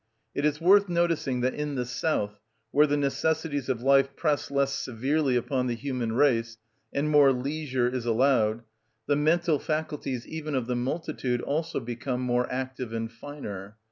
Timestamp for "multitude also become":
10.75-12.21